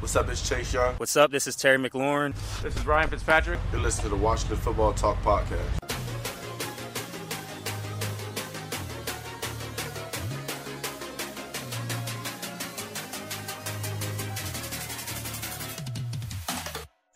[0.00, 0.94] What's up, it's Chase Young.
[0.94, 1.30] What's up?
[1.30, 2.34] This is Terry McLaurin.
[2.62, 3.60] This is Ryan Fitzpatrick.
[3.70, 5.60] You're listening to the Washington Football Talk Podcast.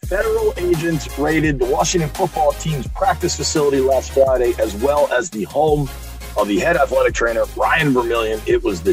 [0.04, 5.44] Federal agents raided the Washington football team's practice facility last Friday, as well as the
[5.44, 5.88] home
[6.36, 8.42] of the head athletic trainer, Ryan Vermillion.
[8.46, 8.92] It was the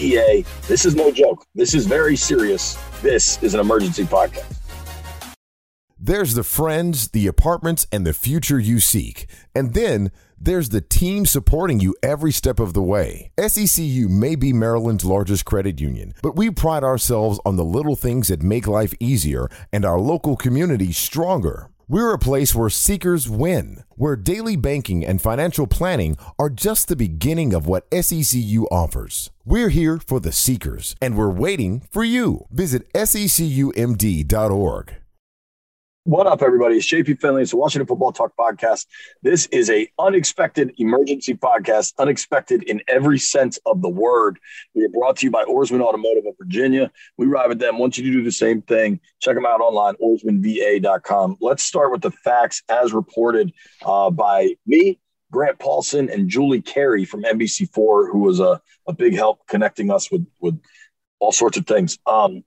[0.00, 0.44] DEA.
[0.66, 1.44] This is no joke.
[1.54, 2.78] This is very serious.
[3.02, 4.56] This is an emergency podcast.
[5.98, 9.26] There's the friends, the apartments, and the future you seek.
[9.54, 13.30] And then there's the team supporting you every step of the way.
[13.36, 18.28] SECU may be Maryland's largest credit union, but we pride ourselves on the little things
[18.28, 21.68] that make life easier and our local community stronger.
[21.90, 26.94] We're a place where seekers win, where daily banking and financial planning are just the
[26.94, 29.32] beginning of what SECU offers.
[29.44, 32.46] We're here for the seekers, and we're waiting for you.
[32.52, 34.99] Visit secumd.org.
[36.04, 36.76] What up, everybody?
[36.76, 37.42] It's JP Finley.
[37.42, 38.86] It's the Washington Football Talk podcast.
[39.22, 44.38] This is a unexpected emergency podcast, unexpected in every sense of the word.
[44.74, 46.90] We are brought to you by Ourisman Automotive of Virginia.
[47.18, 47.78] We ride with them.
[47.78, 48.98] Want you do the same thing.
[49.20, 51.36] Check them out online, ourismanva.com.
[51.38, 53.52] Let's start with the facts as reported
[53.84, 54.98] uh, by me,
[55.30, 60.10] Grant Paulsen, and Julie Carey from NBC4, who was a, a big help connecting us
[60.10, 60.58] with, with
[61.18, 61.98] all sorts of things.
[62.06, 62.42] Um,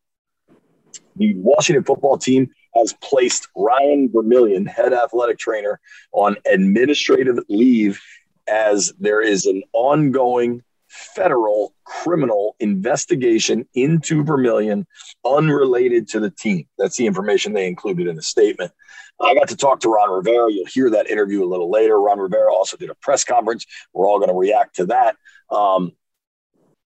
[1.15, 5.79] the Washington football team has placed Ryan Vermillion, head athletic trainer,
[6.11, 8.01] on administrative leave
[8.47, 14.85] as there is an ongoing federal criminal investigation into Vermillion
[15.25, 16.67] unrelated to the team.
[16.77, 18.71] That's the information they included in the statement.
[19.19, 20.51] I got to talk to Ron Rivera.
[20.51, 21.99] You'll hear that interview a little later.
[21.99, 23.65] Ron Rivera also did a press conference.
[23.93, 25.15] We're all going to react to that.
[25.49, 25.93] Um,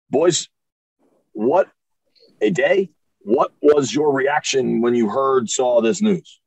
[0.09, 0.49] boys,
[1.33, 1.69] what
[2.41, 2.89] a day
[3.23, 6.39] what was your reaction when you heard, saw this news?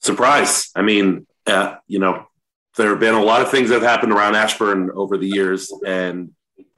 [0.00, 0.70] Surprise.
[0.74, 2.26] I mean, uh, you know,
[2.76, 5.72] there have been a lot of things that have happened around Ashburn over the years,
[5.86, 6.32] and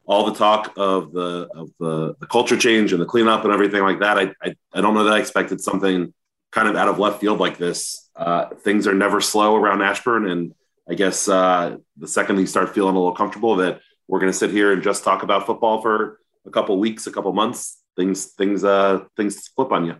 [0.06, 3.82] all the talk of the of the, the culture change and the cleanup and everything
[3.82, 4.18] like that.
[4.18, 6.14] I, I, I don't know that I expected something
[6.50, 8.08] kind of out of left field like this.
[8.16, 10.54] Uh, things are never slow around Ashburn, and
[10.88, 14.38] I guess uh, the second you start feeling a little comfortable that we're going to
[14.38, 18.26] sit here and just talk about football for a couple weeks, a couple months, things
[18.26, 19.96] things uh things flip on you.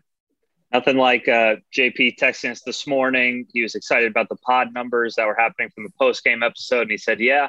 [0.73, 3.47] Nothing like uh, JP texting us this morning.
[3.55, 6.83] He was excited about the pod numbers that were happening from the post game episode,
[6.83, 7.49] and he said, "Yeah,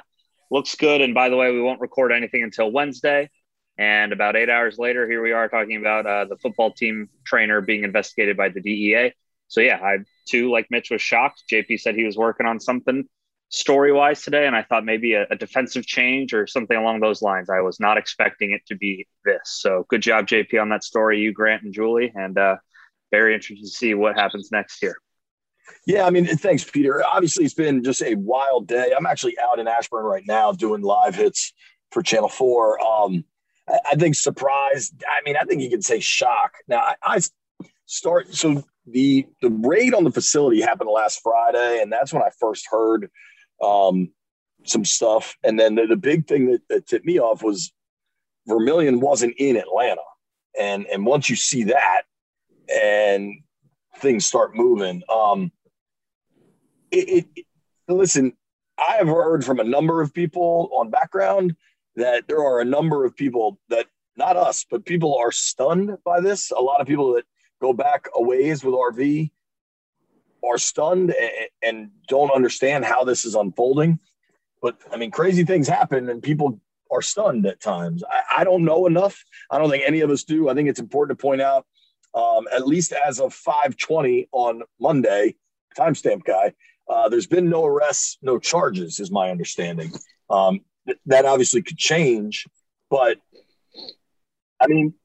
[0.49, 3.29] looks good." And by the way, we won't record anything until Wednesday.
[3.77, 7.61] And about eight hours later, here we are talking about uh, the football team trainer
[7.61, 9.13] being investigated by the DEA.
[9.47, 11.43] So yeah, I too, like Mitch, was shocked.
[11.51, 13.05] JP said he was working on something
[13.49, 17.21] story wise today, and I thought maybe a, a, defensive change or something along those
[17.21, 17.49] lines.
[17.49, 19.41] I was not expecting it to be this.
[19.45, 22.57] So good job, JP, on that story, you, Grant, and Julie, and uh,
[23.11, 24.95] very interested to see what happens next year.
[25.85, 27.03] Yeah, I mean, thanks, Peter.
[27.05, 28.93] Obviously, it's been just a wild day.
[28.95, 31.53] I'm actually out in Ashburn right now doing live hits
[31.91, 32.79] for Channel Four.
[32.83, 33.23] Um,
[33.91, 35.03] I, think surprised.
[35.07, 36.53] I mean, I think you could say shock.
[36.67, 37.21] Now, I, I
[37.85, 42.29] start so the the raid on the facility happened last Friday, and that's when I
[42.39, 43.09] first heard
[43.61, 44.11] um,
[44.63, 45.37] some stuff.
[45.43, 47.71] And then the, the big thing that, that tipped me off was
[48.47, 50.01] Vermillion wasn't in Atlanta.
[50.59, 52.01] And and once you see that
[52.73, 53.41] and
[53.97, 55.51] things start moving, um,
[56.91, 57.45] it, it
[57.87, 58.33] listen,
[58.77, 61.55] I have heard from a number of people on background
[61.95, 66.19] that there are a number of people that not us, but people are stunned by
[66.19, 66.51] this.
[66.51, 67.25] A lot of people that
[67.61, 69.31] go back a ways with RV
[70.43, 71.13] are stunned
[71.61, 73.99] and don't understand how this is unfolding.
[74.61, 76.59] But I mean, crazy things happen and people
[76.91, 78.03] are stunned at times.
[78.09, 79.23] I, I don't know enough.
[79.49, 80.49] I don't think any of us do.
[80.49, 81.65] I think it's important to point out,
[82.13, 85.35] um, at least as of 520 on Monday,
[85.77, 86.53] timestamp guy,
[86.89, 89.91] uh, there's been no arrests, no charges, is my understanding.
[90.29, 92.47] Um, th- that obviously could change,
[92.89, 93.19] but
[94.59, 94.95] I mean,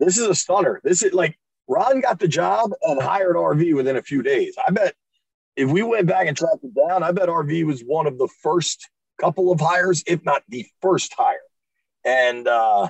[0.00, 0.80] this is a stunner.
[0.82, 4.56] This is like Ron got the job and hired RV within a few days.
[4.66, 4.94] I bet
[5.56, 8.28] if we went back and tracked it down, I bet RV was one of the
[8.42, 8.88] first
[9.20, 11.36] couple of hires, if not the first hire.
[12.04, 12.88] And uh,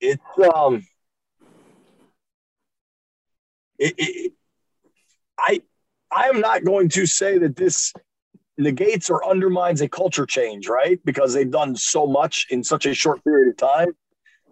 [0.00, 0.22] it's
[0.54, 0.86] um,
[3.78, 4.32] it, it,
[5.38, 5.62] I
[6.10, 7.92] I am not going to say that this
[8.58, 11.00] negates or undermines a culture change, right?
[11.04, 13.96] Because they've done so much in such a short period of time.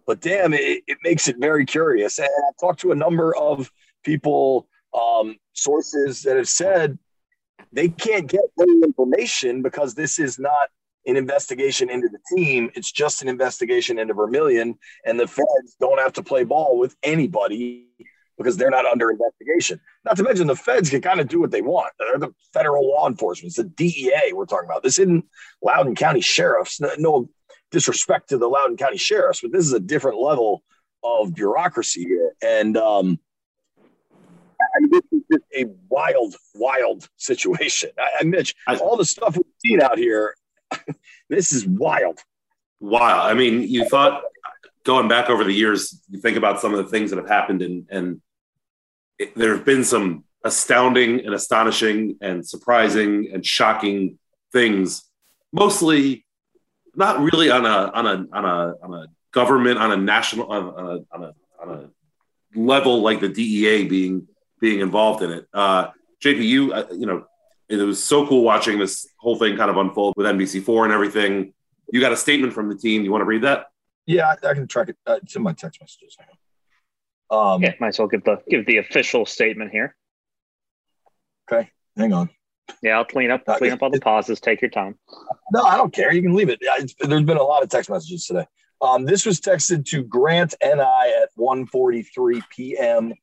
[0.09, 2.19] But damn, it, it makes it very curious.
[2.19, 3.71] And I've talked to a number of
[4.03, 4.67] people,
[4.99, 6.99] um, sources that have said
[7.73, 10.71] they can't get any information because this is not
[11.05, 12.71] an investigation into the team.
[12.75, 16.97] It's just an investigation into Vermillion, and the feds don't have to play ball with
[17.03, 17.89] anybody
[18.39, 19.79] because they're not under investigation.
[20.07, 21.93] Not to mention the feds can kind of do what they want.
[21.99, 23.49] They're the federal law enforcement.
[23.49, 24.83] It's the DEA we're talking about.
[24.83, 25.27] This isn't
[25.63, 26.81] Loudoun County sheriffs.
[26.97, 27.29] No
[27.71, 30.63] disrespect to the Loudoun County sheriffs, but this is a different level
[31.03, 32.33] of bureaucracy here.
[32.43, 33.19] And um,
[34.61, 37.91] I mean, this is just a wild, wild situation.
[37.99, 40.35] I, I Mitch, I, all the stuff we've seen out here,
[41.29, 42.21] this is wild.
[42.81, 43.25] Wow.
[43.25, 44.23] I mean, you thought
[44.85, 47.63] going back over the years, you think about some of the things that have happened,
[47.63, 48.21] and and
[49.19, 54.19] it, there have been some astounding and astonishing and surprising and shocking
[54.53, 55.05] things.
[55.53, 56.25] Mostly,
[56.99, 60.63] not really on a on a on a on a government on a national on
[60.65, 64.27] a, on a, on a level like the DEA being
[64.61, 65.47] being involved in it.
[65.55, 65.89] Uh,
[66.23, 67.25] JP, you uh, you know,
[67.69, 71.55] it was so cool watching this whole thing kind of unfold with NBC4 and everything.
[71.93, 73.05] You got a statement from the team.
[73.05, 73.67] You want to read that?
[74.05, 74.97] Yeah, I, I can track it.
[75.07, 76.17] Uh, it's in my text messages.
[77.31, 79.95] Um, yeah, might as well give the give the official statement here.
[81.51, 82.31] Okay, hang on.
[82.83, 84.41] Yeah, I'll clean up clean up all the pauses.
[84.41, 84.99] Take your time.
[85.53, 86.13] No, I don't care.
[86.13, 86.61] You can leave it.
[87.01, 88.47] there's been a lot of text messages today.
[88.81, 93.15] Um, this was texted to Grant and I at 1:43 p.m.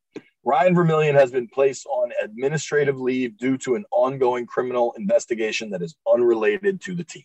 [0.43, 5.81] Ryan Vermillion has been placed on administrative leave due to an ongoing criminal investigation that
[5.81, 7.23] is unrelated to the team.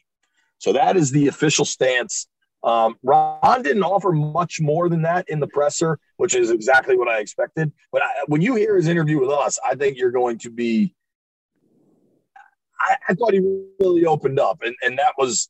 [0.58, 2.26] So that is the official stance.
[2.62, 7.08] Um, Ron didn't offer much more than that in the presser, which is exactly what
[7.08, 7.72] I expected.
[7.93, 10.94] But I, when you hear his interview with us, I think you're going to be.
[12.81, 13.41] I, I thought he
[13.79, 15.49] really opened up, and, and that was,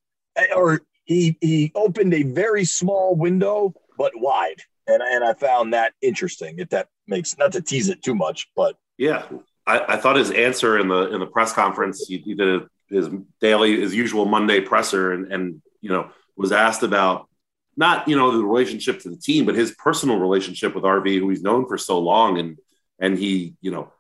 [0.55, 5.93] or he he opened a very small window but wide, and and I found that
[6.03, 6.59] interesting.
[6.59, 9.27] If that makes not to tease it too much, but yeah,
[9.67, 13.09] I, I thought his answer in the in the press conference, he, he did his
[13.41, 17.29] daily his usual Monday presser, and and you know was asked about
[17.77, 21.29] not you know the relationship to the team, but his personal relationship with RV, who
[21.29, 22.59] he's known for so long, and
[22.99, 23.93] and he you know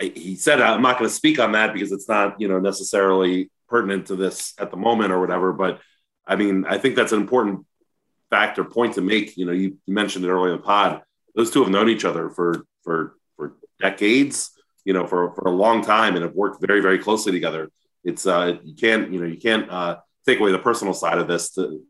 [0.00, 3.50] he said I'm not going to speak on that because it's not you know necessarily
[3.68, 5.80] pertinent to this at the moment or whatever, but
[6.26, 7.66] I mean, I think that's an important
[8.30, 9.36] factor point to make.
[9.36, 11.02] You know, you, you mentioned it earlier in the pod.
[11.34, 14.50] Those two have known each other for for for decades.
[14.84, 17.70] You know, for for a long time, and have worked very very closely together.
[18.04, 21.28] It's uh, you can't you know you can't uh, take away the personal side of
[21.28, 21.50] this.
[21.50, 21.82] To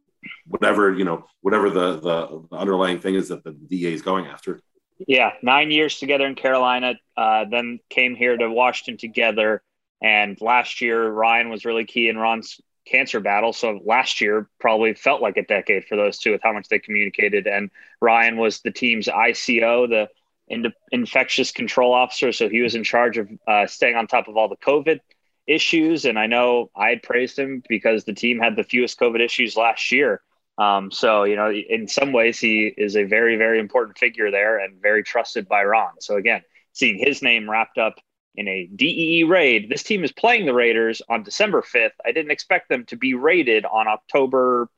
[0.47, 4.27] whatever you know, whatever the the, the underlying thing is that the DA is going
[4.27, 4.61] after.
[5.07, 9.63] Yeah, nine years together in Carolina, uh, then came here to Washington together.
[10.03, 13.53] And last year, Ryan was really key in Ron's cancer battle.
[13.53, 16.79] So last year probably felt like a decade for those two with how much they
[16.79, 17.47] communicated.
[17.47, 17.71] And
[18.01, 20.09] Ryan was the team's ICO, the
[20.49, 22.33] in- infectious control officer.
[22.33, 25.01] So he was in charge of uh, staying on top of all the COVID
[25.47, 26.05] issues.
[26.05, 29.57] And I know I had praised him because the team had the fewest COVID issues
[29.57, 30.21] last year.
[30.59, 34.59] Um, so, you know, in some ways, he is a very, very important figure there
[34.59, 36.01] and very trusted by Ron.
[36.01, 37.97] So, again, seeing his name wrapped up
[38.35, 39.69] in a DEA raid.
[39.69, 41.93] This team is playing the Raiders on December 5th.
[42.05, 44.69] I didn't expect them to be raided on October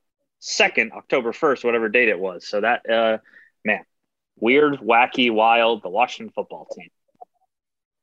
[0.41, 2.47] 2nd, October 1st, whatever date it was.
[2.47, 3.17] So that, uh,
[3.63, 3.83] man,
[4.37, 6.89] weird, wacky, wild, the Washington football team.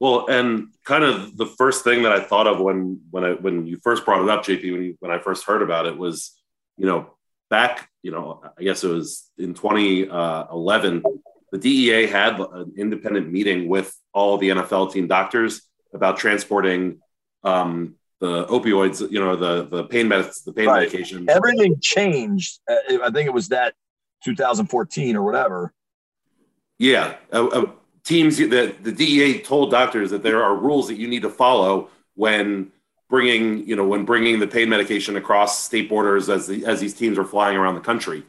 [0.01, 3.67] Well, and kind of the first thing that I thought of when when I when
[3.67, 6.37] you first brought it up, JP, when you, when I first heard about it was,
[6.77, 7.15] you know,
[7.53, 11.03] back, you know, I guess it was in 2011,
[11.53, 15.61] the DEA had an independent meeting with all the NFL team doctors
[15.93, 17.01] about transporting
[17.45, 20.81] um, the opioids, you know, the the pain meds, the pain right.
[20.81, 21.29] medication.
[21.29, 22.61] Everything changed.
[22.71, 23.75] Uh, I think it was that
[24.25, 25.75] 2014 or whatever.
[26.79, 27.67] Yeah, uh, uh,
[28.03, 28.39] teams.
[28.39, 32.73] The the DEA told doctors that there are rules that you need to follow when
[33.13, 36.95] bringing, you know, when bringing the pain medication across state borders as the, as these
[36.95, 38.25] teams are flying around the country.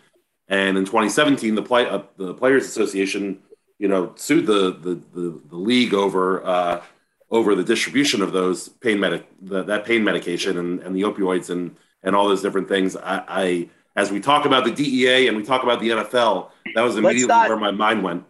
[0.48, 3.40] And in 2017, the play uh, the Players Association
[3.84, 6.82] you know, sued the the, the, the league over uh,
[7.30, 11.50] over the distribution of those pain medic the, that pain medication and, and the opioids
[11.50, 12.96] and and all those different things.
[12.96, 16.82] I, I as we talk about the DEA and we talk about the NFL, that
[16.82, 18.24] was immediately not, where my mind went.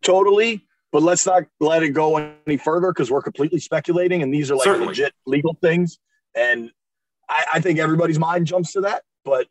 [0.00, 4.50] Totally, but let's not let it go any further because we're completely speculating, and these
[4.50, 4.88] are like Certainly.
[4.88, 5.98] legit legal things.
[6.36, 6.70] And
[7.28, 9.48] I, I think everybody's mind jumps to that, but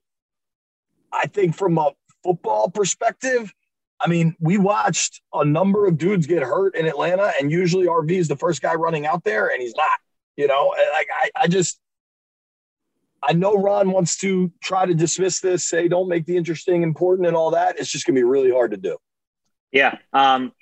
[1.12, 1.92] I think from a
[2.24, 3.52] football perspective,
[4.00, 8.12] I mean, we watched a number of dudes get hurt in Atlanta, and usually RV
[8.12, 9.90] is the first guy running out there, and he's not.
[10.38, 11.80] You know, like I, I just,
[13.22, 17.28] I know Ron wants to try to dismiss this, say don't make the interesting important
[17.28, 17.78] and all that.
[17.80, 18.98] It's just going to be really hard to do.
[19.72, 19.98] Yeah.
[20.14, 20.54] Um,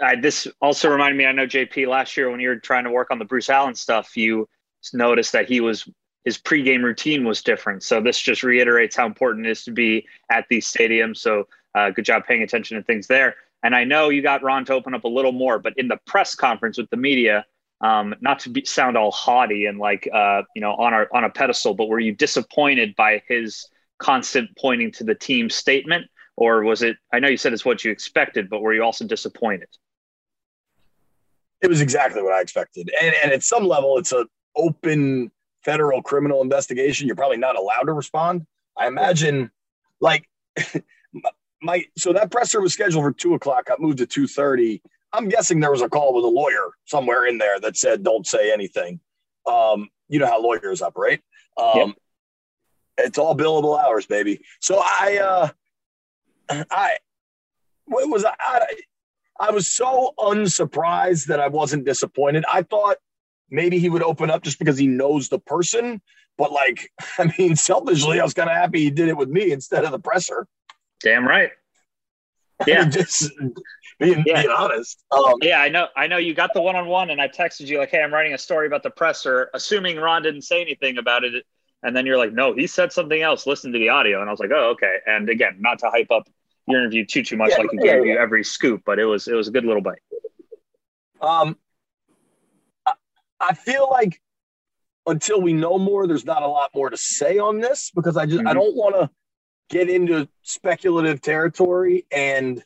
[0.00, 1.26] I, this also reminded me.
[1.26, 3.74] I know JP last year when you were trying to work on the Bruce Allen
[3.74, 4.48] stuff, you
[4.92, 5.88] noticed that he was
[6.24, 7.82] his pregame routine was different.
[7.82, 11.18] So this just reiterates how important it is to be at these stadiums.
[11.18, 13.36] So uh, good job paying attention to things there.
[13.62, 15.98] And I know you got Ron to open up a little more, but in the
[16.06, 17.46] press conference with the media,
[17.80, 21.24] um, not to be, sound all haughty and like uh, you know on a on
[21.24, 26.06] a pedestal, but were you disappointed by his constant pointing to the team statement,
[26.38, 26.96] or was it?
[27.12, 29.68] I know you said it's what you expected, but were you also disappointed?
[31.60, 34.26] It was exactly what I expected, and and at some level, it's an
[34.56, 35.32] open
[35.64, 37.08] federal criminal investigation.
[37.08, 38.46] You're probably not allowed to respond.
[38.76, 39.50] I imagine,
[40.00, 40.28] like.
[41.60, 43.68] my so that presser was scheduled for two o'clock.
[43.68, 44.80] I moved to two thirty.
[45.12, 48.26] I'm guessing there was a call with a lawyer somewhere in there that said, "Don't
[48.26, 49.00] say anything."
[49.44, 51.20] Um, you know how lawyers operate.
[51.56, 51.88] Um, yep.
[52.98, 54.40] It's all billable hours, baby.
[54.60, 55.48] So I, uh,
[56.50, 56.96] I,
[57.86, 58.66] what was I, I?
[59.40, 62.44] I was so unsurprised that I wasn't disappointed.
[62.52, 62.96] I thought
[63.50, 66.02] maybe he would open up just because he knows the person.
[66.36, 69.52] But like, I mean, selfishly, I was kind of happy he did it with me
[69.52, 70.46] instead of the presser.
[71.02, 71.50] Damn right.
[72.66, 73.30] Yeah, just
[74.00, 74.42] being, yeah.
[74.42, 75.04] being honest.
[75.12, 75.86] Um, yeah, I know.
[75.96, 78.38] I know you got the one-on-one, and I texted you like, "Hey, I'm writing a
[78.38, 81.44] story about the presser," assuming Ron didn't say anything about it.
[81.82, 83.46] And then you're like, "No, he said something else.
[83.46, 86.10] Listen to the audio." And I was like, "Oh, okay." And again, not to hype
[86.10, 86.28] up
[86.66, 89.04] your interview too too much, yeah, like you yeah, gave you every scoop, but it
[89.04, 90.02] was it was a good little bite.
[91.20, 91.56] Um,
[92.86, 92.92] I,
[93.40, 94.20] I feel like
[95.06, 98.26] until we know more, there's not a lot more to say on this because I
[98.26, 98.48] just mm-hmm.
[98.48, 99.10] I don't want to
[99.70, 102.62] get into speculative territory and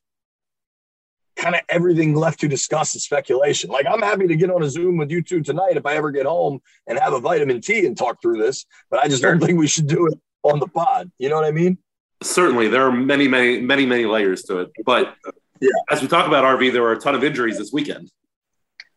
[1.43, 3.69] kind of everything left to discuss is speculation.
[3.69, 6.13] Like I'm happy to get on a Zoom with you two tonight if I ever
[6.13, 9.41] get home and have a vitamin T and talk through this, but I just don't
[9.41, 11.11] think we should do it on the pod.
[11.19, 11.79] You know what I mean?
[12.23, 14.71] Certainly, there are many, many, many, many layers to it.
[14.85, 15.17] But
[15.61, 15.71] yeah.
[15.91, 18.11] as we talk about RV, there were a ton of injuries this weekend.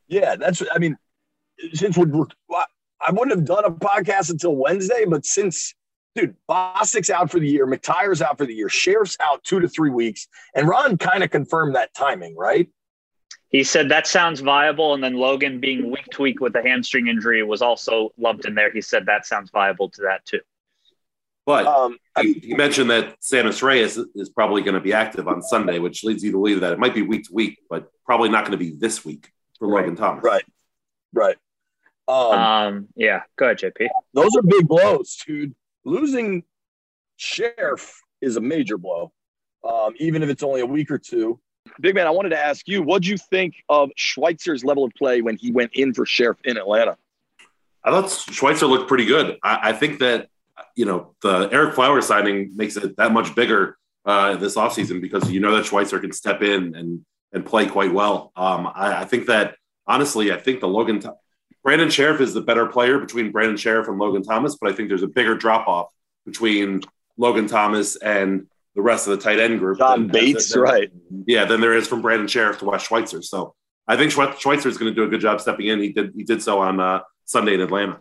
[0.08, 0.62] Yeah, that's.
[0.72, 0.96] I mean,
[1.74, 2.06] since we're,
[3.02, 5.74] I wouldn't have done a podcast until Wednesday, but since
[6.16, 9.68] dude, Bostic's out for the year, McTyer's out for the year, Scherff's out two to
[9.68, 12.70] three weeks, and Ron kind of confirmed that timing, right?
[13.50, 17.08] He said that sounds viable, and then Logan being week to week with a hamstring
[17.08, 18.72] injury was also lumped in there.
[18.72, 20.42] He said that sounds viable to that too.
[21.46, 25.78] But um, he, mentioned that Sammis Reyes is probably going to be active on Sunday,
[25.78, 28.46] which leads you to believe that it might be week to week, but probably not
[28.46, 29.30] going to be this week
[29.60, 30.24] for right, Logan Thomas.
[30.24, 30.44] Right,
[31.14, 31.36] right.
[32.08, 33.88] Um, um, yeah, go ahead, JP.
[34.14, 35.54] Those are big blows, dude
[35.86, 36.44] losing
[37.18, 39.12] Scherff is a major blow,
[39.64, 41.40] um, even if it's only a week or two.
[41.80, 44.92] Big man, I wanted to ask you, what do you think of Schweitzer's level of
[44.98, 46.98] play when he went in for Scherff in Atlanta?
[47.84, 49.38] I thought Schweitzer looked pretty good.
[49.44, 50.30] I, I think that,
[50.76, 55.32] you know, the Ereck Flowers signing makes it that much bigger uh, this offseason because
[55.32, 58.32] you know that Schweitzer can step in and and play quite well.
[58.36, 61.02] Um, I, I, think that honestly, I think the Logan
[61.66, 64.88] Brandon Scherff is the better player between Brandon Scherff and Logan Thomas, but I think
[64.88, 65.88] there's a bigger drop off
[66.24, 66.82] between
[67.18, 68.46] Logan Thomas and
[68.76, 69.80] the rest of the tight end group.
[69.80, 70.92] John than, Bates, than, right?
[71.26, 73.24] Yeah, than there is from Brandon Scherff to Wes Schweitzer.
[73.24, 73.56] So
[73.88, 75.80] I think Schweitzer is going to do a good job stepping in.
[75.80, 78.00] He did he did so on uh, Sunday in Atlanta.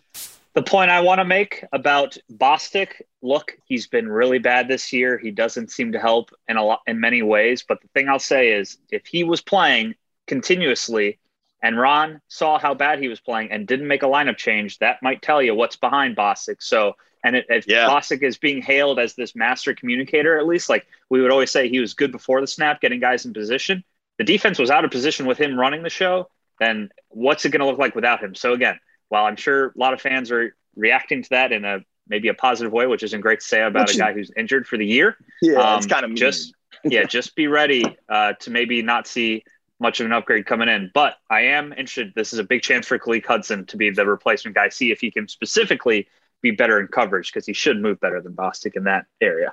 [0.52, 5.16] The point I want to make about Bostic, look, he's been really bad this year.
[5.16, 7.64] He doesn't seem to help in a lot in many ways.
[7.66, 9.94] But the thing I'll say is, if he was playing
[10.26, 11.18] continuously
[11.64, 15.02] and Ron saw how bad he was playing and didn't make a lineup change, that
[15.02, 16.56] might tell you what's behind Bostic.
[16.61, 16.92] So,
[17.25, 17.88] and it, if yeah.
[17.88, 21.71] Bostic is being hailed as this master communicator, at least like we would always say
[21.71, 23.83] he was good before the snap, getting guys in position.
[24.18, 26.28] The defense was out of position with him running the show.
[26.61, 28.35] Then what's it going to look like without him?
[28.35, 28.78] So again,
[29.09, 32.35] while I'm sure a lot of fans are reacting to that in a maybe a
[32.35, 34.87] positive way, which isn't great to say about which, a guy who's injured for the
[34.87, 35.16] year.
[35.40, 36.52] Yeah, um, it's kind of just
[36.85, 39.44] yeah, just be ready uh, to maybe not see
[39.85, 40.91] much of an upgrade coming in.
[40.95, 42.12] But I am interested.
[42.17, 44.71] This is a big chance for Khaleke Hudson to be the replacement guy.
[44.71, 46.09] See if he can specifically
[46.41, 49.53] be better in coverage because he should move better than Bostic in that area.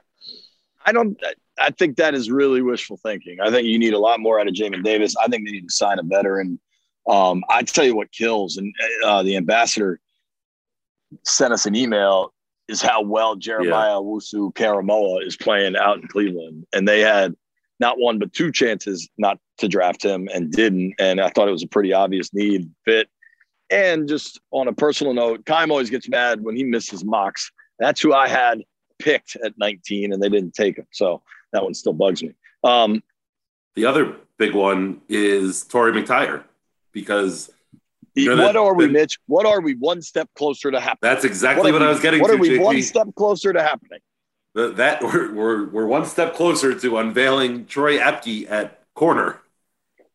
[0.86, 1.22] I don't.
[1.60, 3.40] I think that is really wishful thinking.
[3.42, 5.16] I think you need a lot more out of Jamin Davis.
[5.18, 6.60] I think they need to sign a veteran.
[7.08, 8.74] Um, I tell you what kills, and
[9.04, 10.00] uh, the ambassador
[11.24, 12.34] sent us an email
[12.68, 13.96] is how well Jeremiah yeah.
[13.96, 17.36] Owusu-Koramoah is playing out in Cleveland, and they had
[17.82, 20.96] not one but two chances not to draft him and didn't.
[21.00, 23.10] And I thought it was a pretty obvious need fit.
[23.70, 27.52] And just on a personal note, Keim always gets mad when he misses mocks.
[27.80, 28.64] That's who I had
[29.00, 30.88] picked at 19 and they didn't take him.
[30.92, 32.34] So that one still bugs me.
[32.64, 33.02] Um,
[33.76, 36.44] the other big one is Torry McTyer
[36.92, 37.50] because
[38.14, 39.18] you know, what that, are we, Mitch?
[39.28, 41.10] What are we one step closer to happening?
[41.14, 42.34] That's exactly what, what we, I was getting what to.
[42.34, 42.64] What are we JP.
[42.64, 44.00] one step closer to happening?
[44.54, 49.40] that we're, we're, we're one step closer to unveiling Troy Apke at corner.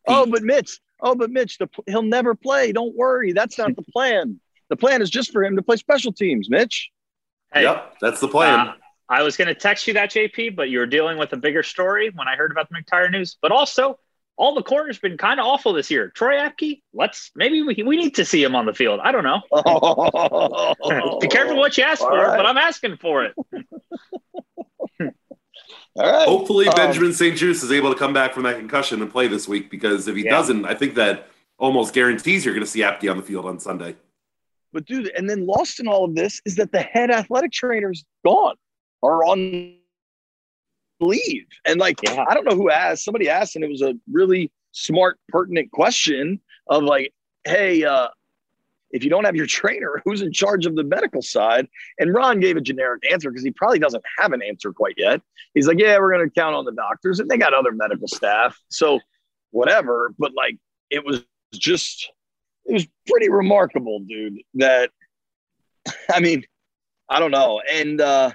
[0.07, 2.71] Oh, but Mitch, oh, but Mitch, the, he'll never play.
[2.71, 3.33] Don't worry.
[3.33, 4.39] That's not the plan.
[4.69, 6.89] The plan is just for him to play special teams, Mitch.
[7.53, 8.59] Hey, yep, that's the plan.
[8.59, 8.73] uh,
[9.09, 11.63] I was going to text you that, JP, but you were dealing with a bigger
[11.63, 13.37] story when I heard about the McTyer news.
[13.41, 13.97] But also,
[14.35, 16.09] all the corners been kind of awful this year.
[16.09, 18.99] Troy Apke, let's maybe we, we need to see him on the field.
[19.01, 19.41] I don't know.
[21.21, 22.37] Be careful what you ask for, right.
[22.37, 23.33] but I'm asking for it.
[25.97, 26.27] All right.
[26.27, 29.47] Hopefully, Um, Benjamin St-Juste is able to come back from that concussion and play this
[29.47, 30.31] week because if he Yeah.
[30.31, 33.59] doesn't, I think that almost guarantees you're going to see Apke on the field on
[33.59, 33.95] Sunday.
[34.73, 38.05] But dude, and then lost in all of this is that the head athletic trainer's
[38.23, 38.55] gone
[39.01, 39.75] or on
[40.99, 41.45] leave.
[41.65, 42.25] And like, Yeah.
[42.27, 43.03] I don't know who asked.
[43.03, 47.11] Somebody asked, and it was a really smart, pertinent question of like,
[47.45, 48.09] hey, uh,
[48.91, 51.67] if you don't have your trainer, who's in charge of the medical side?
[51.99, 55.21] And Ron gave a generic answer because he probably doesn't have an answer quite yet.
[55.53, 58.07] He's like, yeah, we're going to count on the doctors, and they got other medical
[58.07, 58.57] staff.
[58.69, 58.99] So
[59.51, 60.13] whatever.
[60.17, 60.57] But like,
[60.89, 62.11] it was just,
[62.65, 64.41] it was pretty remarkable, dude.
[64.55, 64.91] That,
[66.09, 66.43] I mean,
[67.09, 67.61] I don't know.
[67.71, 68.31] And uh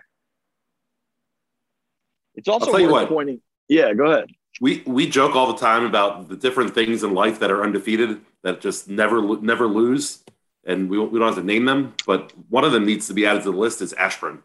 [2.35, 3.41] it's also I'll tell you worth pointing.
[3.69, 4.31] Yeah, go ahead.
[4.61, 8.21] We we joke all the time about the different things in life that are undefeated
[8.43, 10.23] that just never never lose,
[10.65, 13.27] and we we don't have to name them, but one of them needs to be
[13.27, 14.43] added to the list is Ashburn.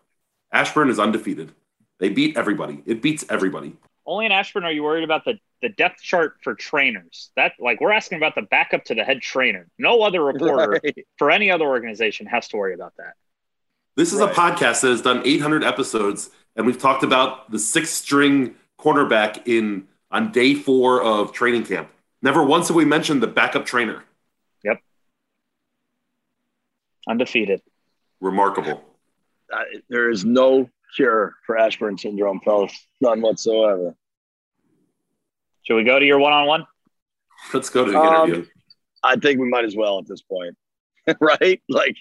[0.52, 1.52] Ashburn is undefeated.
[2.00, 2.84] They beat everybody.
[2.86, 3.76] It beats everybody.
[4.06, 7.32] Only in Ashburn are you worried about the, the depth chart for trainers.
[7.36, 9.68] That like we're asking about the backup to the head trainer.
[9.78, 11.06] No other reporter Right.
[11.18, 13.14] for any other organization has to worry about that.
[13.96, 14.32] This is Right.
[14.32, 19.48] a podcast that has done 800 episodes, and we've talked about the sixth string cornerback
[19.48, 21.90] in on day four of training camp.
[22.22, 24.04] Never once have we mentioned the backup trainer.
[27.08, 27.62] Undefeated.
[28.20, 28.84] Remarkable.
[29.52, 32.74] Uh, there is no cure for Ashburn syndrome, fellas.
[33.02, 33.96] None whatsoever.
[35.64, 36.66] Should we go to your one on one?
[37.54, 38.50] Let's go to the Um, interview.
[39.04, 40.56] I think we might as well at this point.
[41.22, 41.62] right?
[41.70, 41.96] Like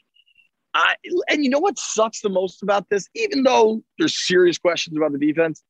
[0.74, 0.94] I
[1.28, 3.08] and you know what sucks the most about this?
[3.14, 5.62] Even though there's serious questions about the defense,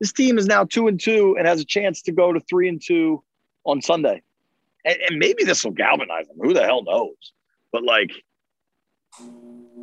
[0.00, 2.68] this team is now two and two and has a chance to go to three
[2.68, 3.22] and two
[3.64, 4.22] on Sunday.
[4.84, 6.36] And, and maybe this will galvanize them.
[6.40, 7.16] Who the hell knows?
[7.72, 8.10] But like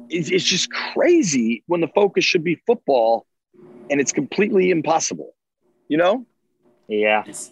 [0.10, 3.26] it's, it's just crazy when the focus should be football
[3.90, 5.34] and it's completely impossible.
[5.88, 6.26] You know?
[6.88, 7.22] Yeah.
[7.22, 7.52] It's-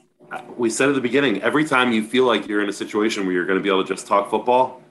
[0.58, 3.34] we said at the beginning every time you feel like you're in a situation where
[3.34, 4.82] you're going to be able to just talk football,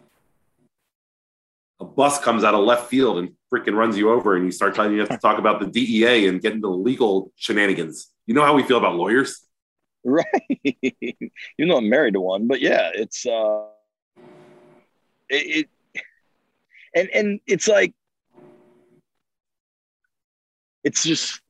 [1.80, 4.74] a bus comes out of left field and freaking runs you over, and you start
[4.74, 8.11] telling you have to talk about the DEA and get into the legal shenanigans.
[8.26, 9.40] You know how we feel about lawyers?
[10.07, 10.26] Right.
[10.62, 13.64] you know, I'm married to one, but yeah, it's uh
[15.30, 15.68] it, it
[16.94, 17.94] and and it's like
[20.83, 21.40] it's just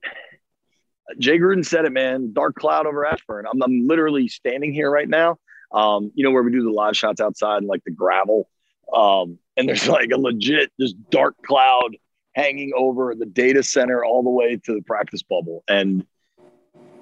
[1.18, 2.32] Jay Gruden said it, man.
[2.32, 3.46] Dark cloud over Ashburn.
[3.46, 5.36] I'm, I'm literally standing here right now.
[5.72, 8.48] Um, you know where we do the live shots outside and like the gravel.
[8.92, 11.96] Um, and there's like a legit just dark cloud
[12.34, 15.62] hanging over the data center all the way to the practice bubble.
[15.68, 16.06] And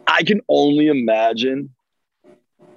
[0.07, 1.71] I can only imagine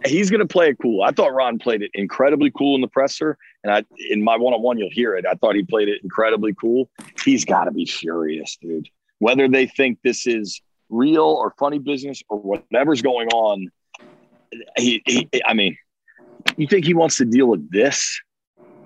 [0.05, 1.03] he's going to play it cool.
[1.03, 4.53] I thought Ron played it incredibly cool in the presser, and I in my one
[4.53, 5.25] on one you'll hear it.
[5.25, 6.89] I thought he played it incredibly cool.
[7.23, 8.87] He's got to be furious, dude.
[9.17, 13.69] Whether they think this is real or funny business or whatever's going on,
[14.77, 15.77] he, he I mean,
[16.57, 18.21] you think he wants to deal with this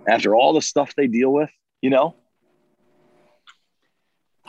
[0.08, 1.50] after all the stuff they deal with?
[1.82, 2.16] You know.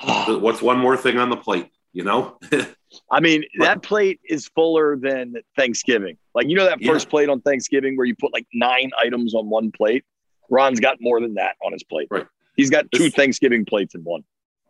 [0.28, 1.70] What's one more thing on the plate?
[1.92, 2.38] You know,
[3.10, 6.18] I mean, that plate is fuller than Thanksgiving.
[6.36, 6.92] Like, you know, that Yeah.
[6.92, 10.04] first plate on Thanksgiving where you put like nine items on one plate?
[10.50, 12.08] Ron's got more than that on his plate.
[12.10, 12.26] Right.
[12.56, 14.22] He's got two This- Thanksgiving plates in one.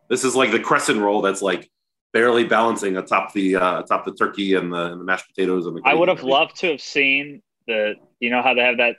[0.08, 1.70] this is like the crescent roll that's like
[2.12, 5.76] barely balancing atop the uh, atop the turkey and the, and the mashed potatoes and
[5.76, 5.82] the.
[5.84, 8.96] I would have loved to have seen the, you know, how they have that.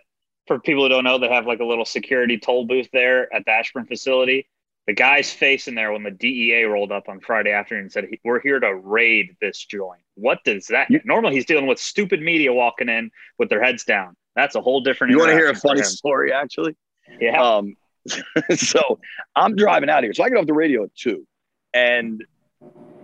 [0.48, 3.46] For people who don't know, they have like a little security toll booth there at
[3.46, 4.48] the Ashburn facility.
[4.88, 8.08] The guy's face in there when the DEA rolled up on Friday afternoon and said,
[8.26, 10.90] "We're here to raid this joint." What does that?
[10.90, 14.16] You- Normally, he's dealing with stupid media walking in with their heads down.
[14.36, 15.12] That's a whole different.
[15.12, 16.76] You want to hear a funny story, actually?
[17.20, 17.42] Yeah.
[17.42, 17.76] Um,
[18.56, 19.00] so
[19.36, 20.14] I'm driving out here.
[20.14, 21.26] So I get off the radio at two.
[21.74, 22.24] And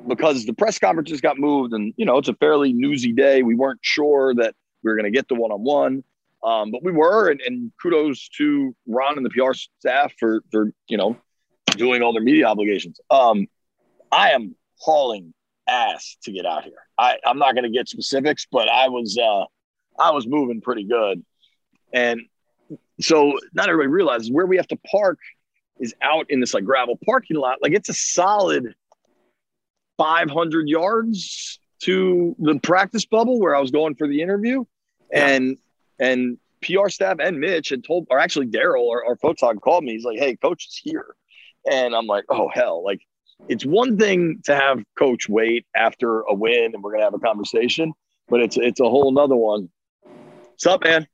[0.08, 3.56] because the press conferences got moved and, you know, it's a fairly newsy day, we
[3.56, 6.04] weren't sure that we were going to get the one on one.
[6.44, 10.72] Um, but we were, and, and kudos to Ron and the PR staff for, for,
[10.88, 11.18] you know,
[11.72, 13.00] doing all their media obligations.
[13.10, 13.48] Um,
[14.12, 15.34] I am hauling
[15.68, 16.74] ass to get out here.
[16.98, 19.46] I, I'm not going to get specifics, but I was, uh,
[20.00, 21.24] I was moving pretty good.
[21.94, 22.22] And
[23.00, 25.20] so not everybody realizes where we have to park
[25.80, 27.60] is out in this like gravel parking lot.
[27.62, 28.74] Like it's a solid
[29.98, 34.66] 500 yards to the practice bubble where I was going for the interview.
[35.12, 35.58] And,
[36.00, 39.94] and PR staff and Mitch had told, or actually Daryl, our, our photog called me.
[39.94, 41.16] He's like, "Hey, coach is here,"
[41.70, 43.02] and I'm like, "Oh hell!" Like,
[43.48, 47.20] it's one thing to have coach wait after a win, and we're gonna have a
[47.20, 47.94] conversation,
[48.28, 49.70] but it's it's a whole nother one.
[50.58, 51.06] What's up, man?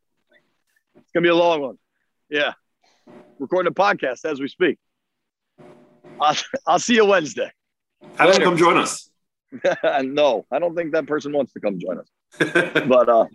[0.96, 1.78] It's gonna be a long one.
[2.30, 2.54] Yeah,
[3.40, 4.78] recording a podcast as we speak.
[6.18, 7.52] I'll, I'll see you Wednesday.
[8.16, 9.10] Have them come join us.
[10.02, 12.08] no, I don't think that person wants to come join us.
[12.88, 13.26] but uh,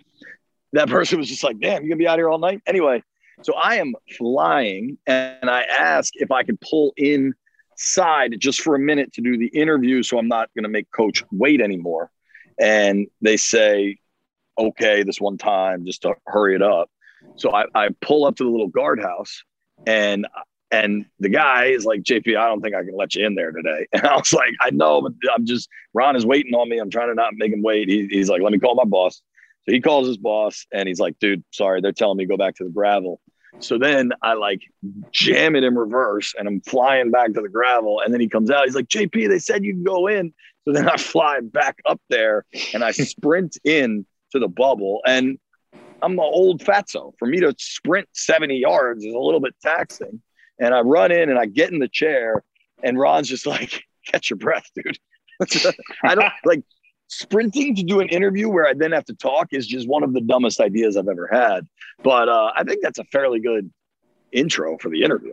[0.73, 2.63] that person was just like, damn, you gonna be out here all night?
[2.67, 3.03] Anyway,
[3.43, 8.79] so I am flying and I ask if I can pull inside just for a
[8.79, 12.11] minute to do the interview so I'm not gonna make coach wait anymore.
[12.59, 13.99] And they say,
[14.59, 16.91] okay, this one time, just to hurry it up.
[17.37, 19.43] So I, I pull up to the little guardhouse
[19.87, 20.27] and
[20.71, 23.53] and the guy is like, JP, I don't think I can let you in there
[23.53, 23.87] today.
[23.93, 26.79] And I was like, I know, but I'm just, Ron is waiting on me.
[26.79, 27.89] I'm trying to not make him wait.
[27.89, 29.23] He, he's like, let me call my boss.
[29.65, 32.37] So he calls his boss and he's like, dude, sorry, they're telling me to go
[32.37, 33.21] back to the gravel.
[33.61, 34.61] So then I like
[35.11, 38.01] jam it in reverse and I'm flying back to the gravel.
[38.05, 38.67] And then he comes out.
[38.67, 40.33] He's like, JP, they said you can go in.
[40.65, 42.45] So then I fly back up there
[42.75, 45.01] and I sprint in to the bubble.
[45.07, 45.39] And
[46.03, 47.13] I'm an old fatso.
[47.19, 50.23] For me to sprint 70 yards is a little bit taxing.
[50.61, 52.43] And I run in and I get in the chair.
[52.83, 54.99] And Ron's just like, catch your breath, dude.
[56.05, 56.63] I don't like
[57.09, 60.13] sprinting to do an interview where I then have to talk is just one of
[60.13, 61.67] the dumbest ideas I've ever had.
[62.03, 63.71] But uh, I think that's a fairly good
[64.33, 65.33] intro for the interview.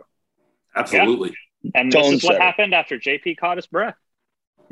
[0.74, 1.34] Absolutely.
[1.62, 1.70] Yeah.
[1.74, 3.96] And Tone this is what happened after JP caught his breath.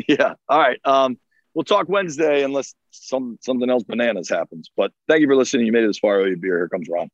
[0.09, 0.35] Yeah.
[0.49, 0.79] All right.
[0.85, 1.19] Um,
[1.55, 4.71] we'll talk Wednesday unless some something else bananas happens.
[4.77, 5.67] But thank you for listening.
[5.67, 6.27] You made it this far.
[6.27, 6.59] You beer.
[6.59, 7.09] Here comes Ron.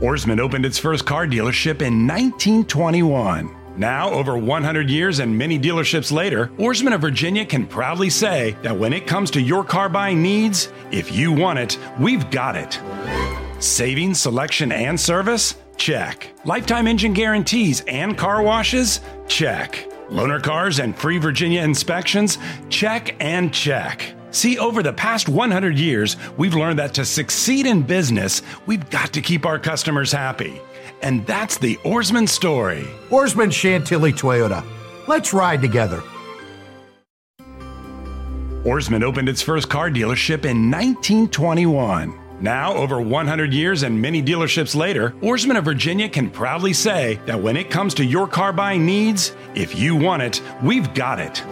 [0.00, 3.56] Ourisman opened its first car dealership in 1921.
[3.76, 8.76] Now, over 100 years and many dealerships later, Ourisman of Virginia can proudly say that
[8.76, 12.80] when it comes to your car buying needs, if you want it, we've got it.
[13.60, 15.56] Savings, selection, and service?
[15.76, 16.32] Check.
[16.44, 19.00] Lifetime engine guarantees and car washes?
[19.26, 19.88] Check.
[20.10, 22.38] Loaner cars and free Virginia inspections?
[22.70, 24.14] Check and check.
[24.30, 29.12] See, over the past 100 years, we've learned that to succeed in business, we've got
[29.14, 30.60] to keep our customers happy.
[31.02, 32.84] And that's the Ourisman story.
[33.10, 34.64] Ourisman Chantilly Toyota.
[35.06, 36.02] Let's ride together.
[38.64, 42.27] Ourisman opened its first car dealership in 1921.
[42.40, 47.42] Now, over 100 years and many dealerships later, Ourisman of Virginia can proudly say that
[47.42, 51.42] when it comes to your car buying needs, if you want it, we've got it.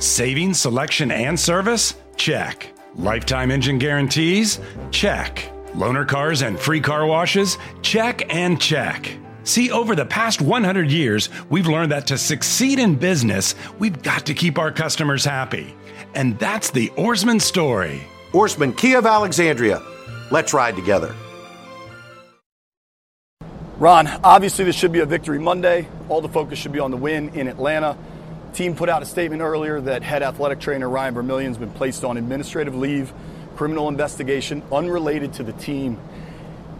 [0.00, 1.94] Saving, selection, and service?
[2.16, 2.68] Check.
[2.94, 4.60] Lifetime engine guarantees?
[4.92, 5.50] Check.
[5.72, 7.58] Loaner cars and free car washes?
[7.82, 9.16] Check and check.
[9.42, 14.26] See, over the past 100 years, we've learned that to succeed in business, we've got
[14.26, 15.74] to keep our customers happy.
[16.14, 18.00] And that's the Ourisman story.
[18.30, 19.82] Ourisman Kia of Alexandria.
[20.30, 21.14] Let's ride together.
[23.78, 25.88] Ron, obviously this should be a victory Monday.
[26.08, 27.96] All the focus should be on the win in Atlanta.
[28.52, 32.04] Team put out a statement earlier that head athletic trainer Ryan Vermillion has been placed
[32.04, 33.12] on administrative leave
[33.56, 35.98] criminal investigation unrelated to the team.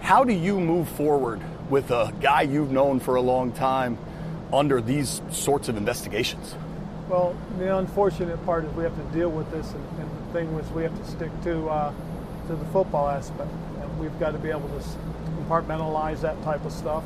[0.01, 3.99] How do you move forward with a guy you've known for a long time
[4.53, 6.55] under these sorts of investigations?
[7.09, 10.55] Well, the unfortunate part is we have to deal with this, and, and the thing
[10.55, 11.93] was we have to stick to uh,
[12.49, 14.85] to the football aspect, and we've got to be able to
[15.41, 17.05] compartmentalize that type of stuff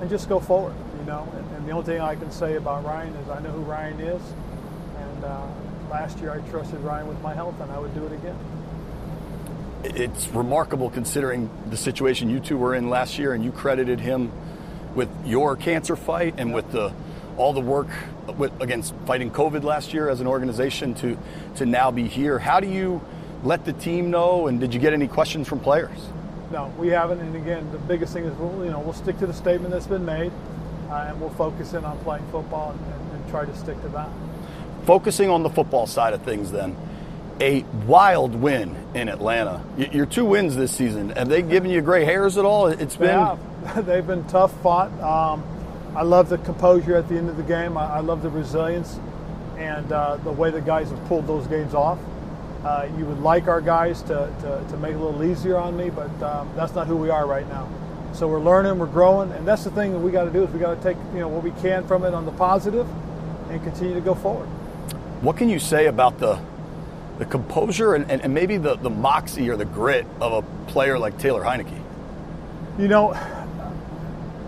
[0.00, 0.74] and just go forward.
[0.98, 3.50] You know, and, and the only thing I can say about Ryan is I know
[3.50, 4.22] who Ryan is,
[4.98, 5.46] and uh,
[5.90, 8.38] last year I trusted Ryan with my health, and I would do it again
[9.94, 14.32] it's remarkable considering the situation you two were in last year, and you credited him
[14.94, 16.92] with your cancer fight and with the
[17.36, 17.88] all the work
[18.38, 21.18] with, against fighting COVID last year as an organization to
[21.56, 22.38] to now be here.
[22.38, 23.00] How do you
[23.42, 24.46] let the team know?
[24.46, 26.08] And did you get any questions from players?
[26.50, 27.20] No, we haven't.
[27.20, 29.86] And again, the biggest thing is we'll you know we'll stick to the statement that's
[29.86, 30.32] been made,
[30.90, 33.88] uh, and we'll focus in on playing football and, and, and try to stick to
[33.88, 34.08] that.
[34.84, 36.76] Focusing on the football side of things, then
[37.40, 39.62] a wild win in Atlanta.
[39.76, 42.68] Your two wins this season have they given you gray hairs at all?
[42.68, 43.38] It's they been have.
[43.86, 44.92] they've been tough fought.
[45.00, 45.44] Um,
[45.94, 47.76] I love the composure at the end of the game.
[47.76, 48.98] I, I love the resilience
[49.56, 51.98] and uh, the way the guys have pulled those games off.
[52.66, 55.76] Uh, you would like our guys to, to, to, make it a little easier on
[55.76, 57.68] me, but um, that's not who we are right now.
[58.12, 60.50] So we're learning, we're growing, and that's the thing that we got to do is
[60.50, 62.84] we got to take you know what we can from it on the positive,
[63.50, 64.46] and continue to go forward.
[65.22, 66.40] What can you say about the
[67.20, 70.98] the composure and, and, and, maybe the, the moxie or the grit of a player
[70.98, 71.80] like Taylor Heinicke?
[72.80, 73.14] You know,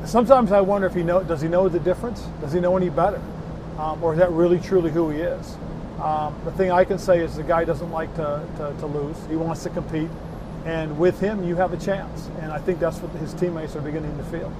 [0.04, 2.22] sometimes I wonder if he know does he know the difference?
[2.40, 3.22] Does he know any better?
[3.78, 5.56] Um, or is that really truly who he is?
[6.00, 9.16] Um, the thing I can say is the guy doesn't like to, to, to, lose.
[9.28, 10.08] He wants to compete.
[10.64, 12.28] And with him, you have a chance.
[12.40, 14.52] And I think that's what his teammates are beginning to feel.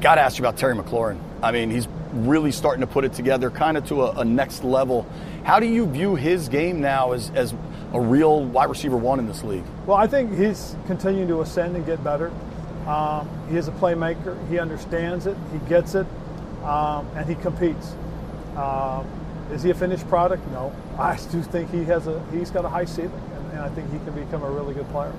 [0.00, 1.18] Got to ask you about Terry McLaurin.
[1.42, 4.64] I mean, he's really starting to put it together kind of to a, a next
[4.64, 5.06] level.
[5.44, 7.54] How do you view his game now as, as
[7.94, 9.64] a real wide receiver one in this league?
[9.86, 12.30] Well, I think he's continuing to ascend and get better.
[12.86, 14.36] Um, he is a playmaker.
[14.50, 15.36] He understands it.
[15.52, 16.06] He gets it,
[16.64, 17.94] um, and he competes.
[18.56, 19.06] Um,
[19.52, 20.46] is he a finished product?
[20.50, 20.72] No.
[20.98, 23.92] I do think he has a he's got a high ceiling, and, and I think
[23.92, 25.12] he can become a really good player.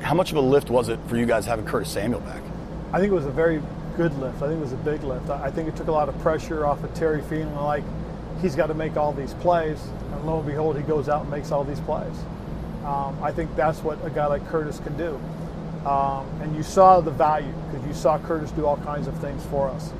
[0.00, 2.42] How much of a lift was it for you guys having Curtis Samuel back?
[2.92, 3.60] I think it was a very
[3.96, 4.36] good lift.
[4.36, 5.28] I think it was a big lift.
[5.28, 7.84] I think it took a lot of pressure off of Terry feeling like
[8.40, 9.82] he's got to make all these plays,
[10.12, 12.16] and lo and behold, he goes out and makes all these plays.
[12.84, 15.20] Um, I think that's what a guy like Curtis can do.
[15.86, 19.44] Um, and you saw the value because you saw Curtis do all kinds of things
[19.46, 19.90] for us.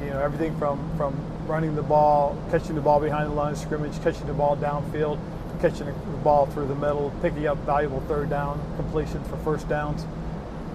[0.00, 1.14] You know, everything from from
[1.48, 5.18] running the ball, catching the ball behind the line of scrimmage, catching the ball downfield,
[5.60, 10.06] catching the ball through the middle, picking up valuable third down completions for first downs.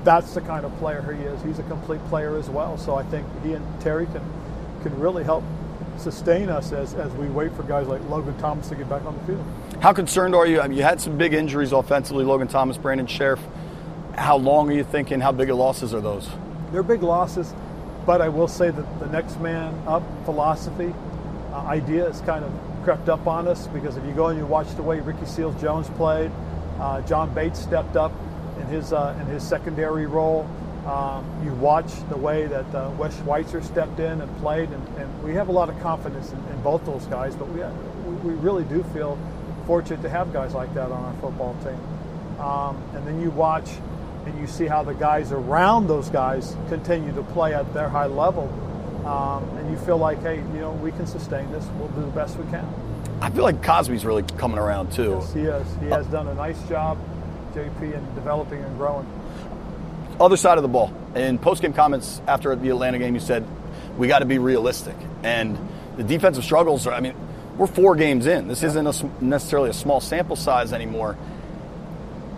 [0.04, 1.42] That's the kind of player he is.
[1.44, 2.78] He's a complete player as well.
[2.78, 4.24] So I think he and Terry can
[4.82, 5.44] can really help
[5.98, 9.16] sustain us as, as we wait for guys like Logan Thomas to get back on
[9.16, 9.46] the field.
[9.80, 10.60] How concerned are you?
[10.60, 13.40] I mean, you had some big injuries offensively, Logan Thomas, Brandon Scherff.
[14.16, 15.22] How long are you thinking?
[15.22, 16.28] How big of losses are those?
[16.72, 17.54] They're big losses,
[18.12, 20.94] but I will say that the next man up philosophy
[21.54, 22.52] uh, idea has kind of
[22.84, 25.56] crept up on us because if you go and you watch the way Ricky Seals
[25.62, 26.30] Jones played,
[26.82, 28.12] uh, John Bates stepped up
[28.60, 30.46] in his uh, in his secondary role.
[30.86, 35.24] Um, you watch the way that uh, Wes Schweitzer stepped in and played, and, and
[35.24, 37.34] we have a lot of confidence in, in both those guys.
[37.38, 37.62] But we,
[38.30, 39.18] we really do feel
[39.66, 42.42] fortunate to have guys like that on our football team.
[42.42, 43.70] Um, and then you watch
[44.26, 48.06] and you see how the guys around those guys continue to play at their high
[48.06, 48.50] level.
[49.06, 51.66] Um, and you feel like, hey, you know, we can sustain this.
[51.80, 52.68] We'll do the best we can.
[53.22, 55.20] I feel like Cosmi's really coming around too.
[55.20, 55.76] Yes, he is.
[55.80, 56.98] He has done a nice job,
[57.54, 59.08] JP, in developing and growing.
[60.20, 60.94] Other side of the ball.
[61.16, 63.46] In post-game comments after the Atlanta game, you said
[63.98, 65.58] we got to be realistic, and
[65.98, 66.88] the defensive struggles.
[66.88, 67.16] Are, I mean,
[67.58, 68.48] we're four games in.
[68.48, 68.70] This yeah.
[68.70, 71.18] isn't a, necessarily a small sample size anymore.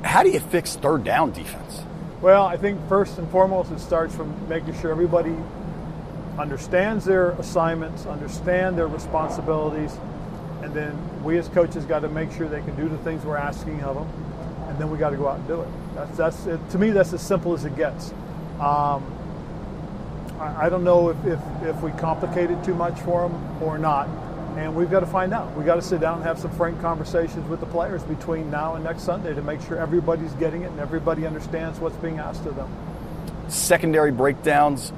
[0.04, 1.82] How do you fix third down defense?
[2.22, 5.36] Well, I think first and foremost, it starts from making sure everybody
[6.38, 9.96] understands their assignments, understand their responsibilities,
[10.62, 13.38] and then we as coaches got to make sure they can do the things we're
[13.38, 14.08] asking of them,
[14.68, 15.68] and then we got to go out and do it.
[15.96, 18.12] That's that's it, to me that's as simple as it gets.
[18.60, 19.04] Um,
[20.40, 24.08] I, don't know if, if, if we complicate it too much for them or not,
[24.58, 25.56] and we've got to find out.
[25.56, 28.76] We've got to sit down and have some frank conversations with the players between now
[28.76, 32.46] and next Sunday to make sure everybody's getting it and everybody understands what's being asked
[32.46, 32.70] of them.
[33.48, 34.94] Secondary breakdowns,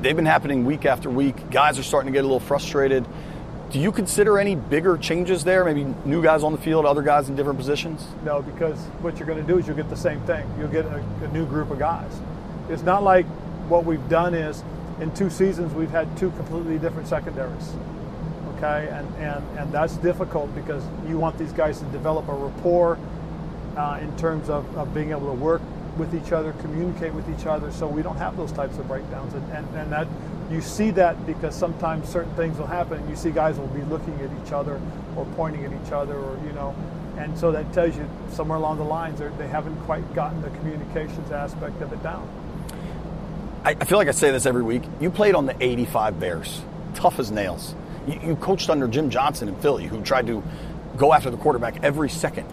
[0.00, 1.50] they've been happening week after week.
[1.50, 3.06] Guys are starting to get a little frustrated.
[3.70, 5.64] Do you consider any bigger changes there?
[5.64, 8.06] Maybe new guys on the field, other guys in different positions?
[8.24, 10.48] No, because what you're going to do is you'll get the same thing.
[10.58, 12.12] You'll get a, a new group of guys.
[12.68, 13.26] It's not like
[13.68, 14.62] what we've done is
[15.00, 17.72] in two seasons we've had two completely different secondaries.
[18.56, 22.98] Okay, and, and, and that's difficult because you want these guys to develop a rapport
[23.76, 25.62] uh, in terms of, of being able to work
[25.96, 29.34] with each other, communicate with each other, so we don't have those types of breakdowns.
[29.34, 30.08] And, and, and that
[30.50, 32.98] you see that because sometimes certain things will happen.
[32.98, 34.80] And you see guys will be looking at each other
[35.16, 36.74] or pointing at each other or you know
[37.18, 41.30] and so that tells you somewhere along the lines they haven't quite gotten the communications
[41.30, 42.28] aspect of it down.
[43.64, 44.82] I, feel like i say this every week.
[45.00, 46.62] You played on the 85 bears.
[46.94, 47.74] Tough as nails
[48.06, 50.42] you, you coached under jim johnson in philly who tried to
[50.96, 52.44] go after the quarterback every second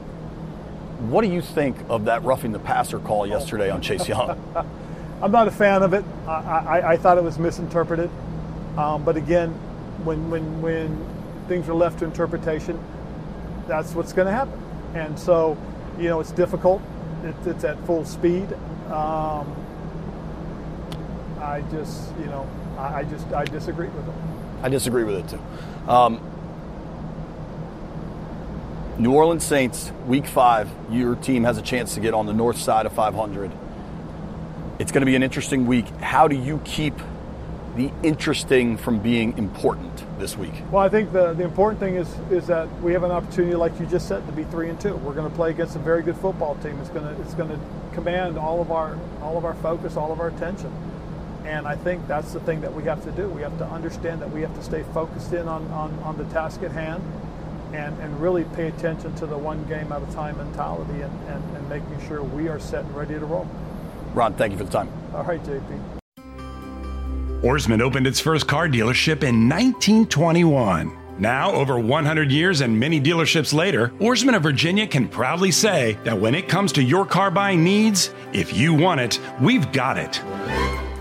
[1.10, 4.40] what do you think of that roughing the passer call yesterday on chase young
[5.22, 6.04] I'm not a fan of it.
[6.28, 8.10] I, I, I thought it was misinterpreted.
[8.76, 9.52] Um, but again,
[10.04, 11.06] when, when, when
[11.48, 12.84] things are left to interpretation,
[13.68, 14.60] that's what's going to happen.
[14.96, 15.58] And so,
[16.00, 16.82] you know, it's difficult.
[17.24, 18.52] It, it's at full speed.
[18.88, 19.56] Um,
[21.40, 24.31] I just, you know, I, I, just, I disagree with it.
[24.64, 25.92] I disagree with it too.
[25.92, 26.22] Um,
[28.98, 32.58] New Orleans Saints, week five, your team has a chance to get on the north
[32.58, 33.52] side of 500.
[34.78, 35.88] It's going to be an interesting week.
[36.00, 36.94] How do you keep
[37.76, 40.54] the interesting from being important this week?
[40.72, 43.80] Well, I think the, the important thing is is that we have an opportunity, like
[43.80, 44.96] you just said, to be three and two.
[44.98, 46.78] We're going to play against a very good football team.
[46.80, 47.60] It's going to it's going to
[47.94, 50.72] command all of our all of our focus, all of our attention.
[51.46, 53.28] And I think that's the thing that we have to do.
[53.30, 56.26] We have to understand that we have to stay focused in on, on, on the
[56.26, 57.04] task at hand
[57.74, 61.58] and, and really pay attention to the one game at a time mentality and, and,
[61.58, 63.50] and making sure we are set and ready to roll.
[64.14, 64.92] Ron, thank you for the time.
[65.14, 65.82] All right, JP.
[67.42, 70.98] Ourisman opened its first car dealership in 1921.
[71.18, 76.20] Now, over 100 years and many dealerships later, Ourisman of Virginia can proudly say that
[76.20, 80.22] when it comes to your car buying needs, if you want it, we've got it.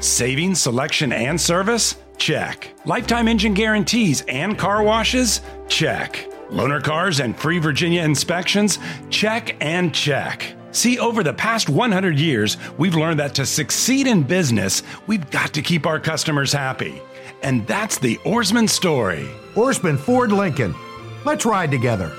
[0.00, 1.96] Savings, selection, and service?
[2.16, 2.72] Check.
[2.86, 5.42] Lifetime engine guarantees and car washes?
[5.68, 6.26] Check.
[6.48, 8.78] Loaner cars and free Virginia inspections?
[9.10, 10.54] Check and check.
[10.72, 15.52] See, over the past 100 years, we've learned that to succeed in business, we've got
[15.52, 17.02] to keep our customers happy.
[17.42, 19.28] And that's the Ourisman story.
[19.54, 20.74] Ourisman Ford Lincoln.
[21.26, 22.10] Let's ride together.